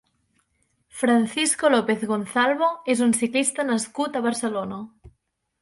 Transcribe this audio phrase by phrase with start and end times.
[1.01, 4.85] Francisco López Gonzalvo és un ciclista nascut a Barcelona.